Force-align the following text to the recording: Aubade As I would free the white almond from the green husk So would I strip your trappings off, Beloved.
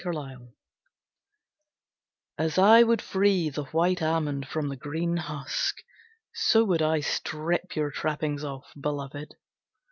Aubade 0.03 0.53
As 2.35 2.57
I 2.57 2.81
would 2.81 3.03
free 3.03 3.51
the 3.51 3.65
white 3.65 4.01
almond 4.01 4.47
from 4.47 4.69
the 4.69 4.75
green 4.75 5.17
husk 5.17 5.75
So 6.33 6.63
would 6.65 6.81
I 6.81 7.01
strip 7.01 7.75
your 7.75 7.91
trappings 7.91 8.43
off, 8.43 8.71
Beloved. 8.75 9.35